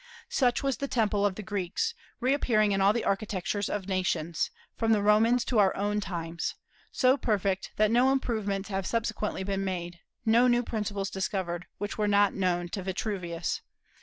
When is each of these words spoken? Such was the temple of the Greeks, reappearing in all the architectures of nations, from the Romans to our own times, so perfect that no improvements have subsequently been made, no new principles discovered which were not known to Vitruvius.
Such 0.29 0.63
was 0.63 0.77
the 0.77 0.87
temple 0.87 1.27
of 1.27 1.35
the 1.35 1.43
Greeks, 1.43 1.93
reappearing 2.19 2.71
in 2.71 2.81
all 2.81 2.91
the 2.91 3.03
architectures 3.05 3.69
of 3.69 3.87
nations, 3.87 4.49
from 4.75 4.93
the 4.93 5.01
Romans 5.03 5.45
to 5.45 5.59
our 5.59 5.77
own 5.77 5.99
times, 6.01 6.55
so 6.91 7.17
perfect 7.17 7.71
that 7.75 7.91
no 7.91 8.11
improvements 8.11 8.69
have 8.69 8.87
subsequently 8.87 9.43
been 9.43 9.63
made, 9.63 9.99
no 10.25 10.47
new 10.47 10.63
principles 10.63 11.11
discovered 11.11 11.67
which 11.77 11.99
were 11.99 12.07
not 12.07 12.33
known 12.33 12.67
to 12.69 12.81
Vitruvius. 12.81 13.61